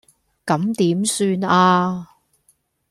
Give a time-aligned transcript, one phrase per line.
[0.47, 2.07] 咁點算呀